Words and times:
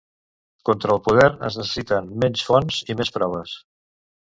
Contra 0.69 0.95
el 0.95 1.01
poder 1.07 1.27
es 1.49 1.59
necessiten 1.61 2.09
menys 2.25 2.45
fonts 2.49 2.83
i 2.95 2.99
més 3.03 3.17
proves. 3.21 3.57